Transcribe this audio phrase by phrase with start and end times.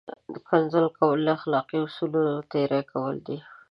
[0.47, 3.37] کنځل کول له اخلاقي اصولو تېری کول دي!